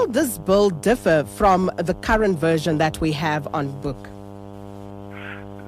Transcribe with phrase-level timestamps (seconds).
[0.00, 4.02] will this bill differ from the current version that we have on book?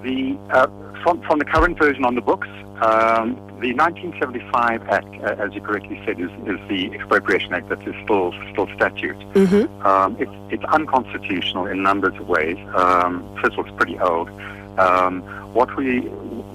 [0.03, 0.67] The uh,
[1.03, 2.49] from from the current version on the books,
[2.81, 7.87] um, the 1975 Act, uh, as you correctly said, is, is the Expropriation Act that
[7.87, 9.19] is still still statute.
[9.35, 9.87] Mm-hmm.
[9.87, 12.57] Um, it's it's unconstitutional in numbers of ways.
[12.75, 14.31] Um, first of all, it's pretty old.
[14.79, 15.21] Um,
[15.53, 16.01] what we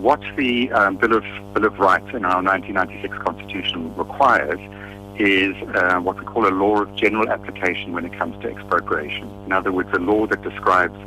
[0.08, 4.60] what the um, Bill of Bill of Rights in our 1996 Constitution requires
[5.20, 9.30] is uh, what we call a law of general application when it comes to expropriation.
[9.46, 10.98] In other words, a law that describes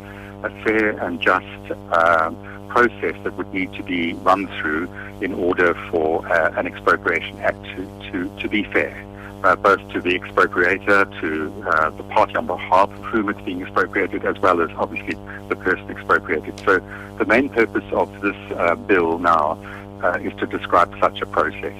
[0.42, 1.46] a fair and just
[1.92, 2.30] uh,
[2.68, 4.88] process that would need to be run through
[5.20, 9.06] in order for uh, an expropriation act to, to, to be fair.
[9.42, 13.62] Uh, both to the expropriator, to uh, the party on behalf of whom it's being
[13.62, 15.14] expropriated, as well as obviously
[15.48, 16.58] the person expropriated.
[16.60, 16.78] So
[17.16, 19.58] the main purpose of this uh, bill now
[20.02, 21.74] uh, is to describe such a process.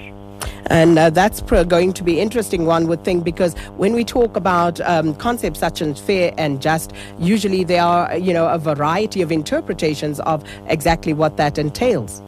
[0.67, 4.37] And uh, that's pr- going to be interesting, one would think, because when we talk
[4.37, 9.23] about um, concepts such as fair and just, usually there are, you know, a variety
[9.23, 12.23] of interpretations of exactly what that entails.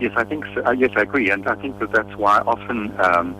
[0.00, 0.64] Yes, I think so.
[0.64, 3.34] Uh, yes, I agree, and I think that that's why often, um,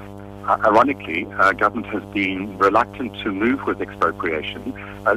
[0.48, 4.72] ironically, uh, government has been reluctant to move with expropriation.
[5.06, 5.16] Uh,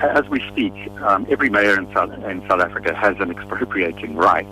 [0.00, 4.48] as we speak, um, every mayor in South, in South Africa has an expropriating right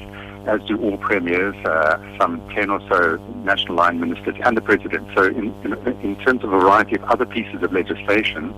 [0.47, 5.09] as do all premiers, uh, some 10 or so national line ministers, and the president.
[5.15, 8.55] So, in, in, in terms of a variety of other pieces of legislation,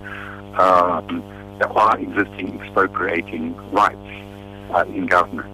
[0.57, 1.23] um,
[1.59, 3.97] there are existing expropriating rights
[4.73, 5.49] uh, in government.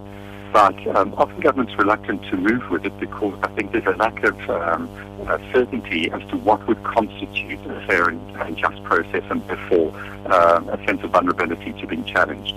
[0.52, 4.24] But um, often government's reluctant to move with it because I think there's a lack
[4.24, 4.90] of um,
[5.28, 9.94] uh, certainty as to what would constitute a fair and, and just process and therefore
[10.26, 12.56] uh, a sense of vulnerability to being challenged.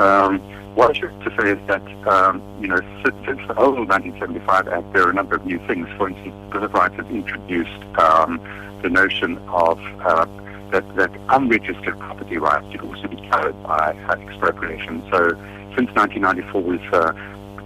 [0.00, 0.42] Um,
[0.78, 4.68] what I should to say is that, um, you know, since, since the whole 1975
[4.68, 5.88] Act, there are a number of new things.
[5.96, 8.38] For instance, Bill of Rights has introduced um,
[8.82, 10.24] the notion of uh,
[10.70, 15.02] that, that unregistered property rights should also be covered by uh, expropriation.
[15.10, 15.30] So
[15.74, 17.12] since 1994, we've uh,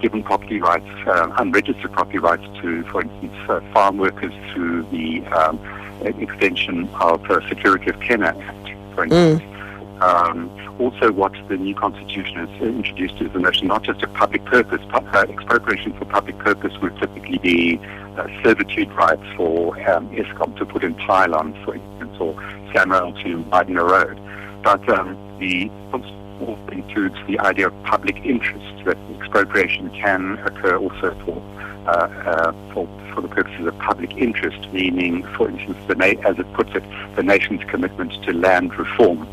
[0.00, 5.22] given property rights, uh, unregistered property rights to, for instance, uh, farm workers through the
[5.26, 5.60] um,
[6.00, 9.42] extension of the Security of Tenure Act, for instance.
[9.42, 9.51] Mm.
[10.02, 14.44] Um, also, what the new constitution has introduced is the notion not just of public
[14.44, 14.80] purpose.
[14.92, 17.78] Uh, expropriation for public purpose would typically be
[18.16, 22.34] uh, servitude rights for um, Eskom to put in pylons, for instance, or
[22.72, 24.18] SANRAL to widen a road.
[24.64, 25.70] But um, the
[26.72, 31.42] includes the idea of public interest, that expropriation can occur also for
[31.86, 36.52] uh, uh, for, for the purposes of public interest, meaning, for instance, the as it
[36.54, 36.84] puts it,
[37.16, 39.28] the nation's commitment to land reform.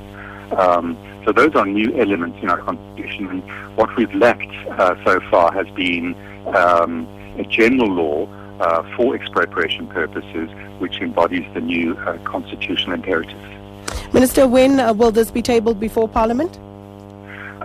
[0.51, 3.27] Um, so those are new elements in our constitution.
[3.27, 6.15] And what we've lacked uh, so far has been
[6.55, 8.27] um, a general law
[8.59, 10.49] uh, for expropriation purposes,
[10.79, 14.13] which embodies the new uh, constitutional imperatives.
[14.13, 16.57] Minister, when uh, will this be tabled before Parliament?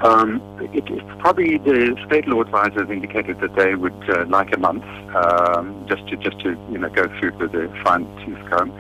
[0.03, 4.59] Um, it, it's probably the state law advisors indicated that they would uh, like a
[4.59, 4.85] month
[5.15, 8.71] um, just to just to you know go through with the fine tooth comb.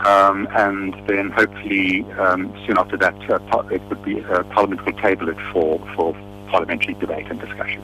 [0.00, 4.92] Um, and then hopefully um, soon after that, uh, it would be uh, Parliament will
[4.94, 6.14] table it for, for
[6.48, 7.82] parliamentary debate and discussion.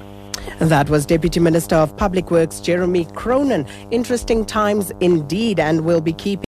[0.59, 3.67] That was Deputy Minister of Public Works Jeremy Cronin.
[3.91, 6.33] Interesting times indeed, and we'll be keeping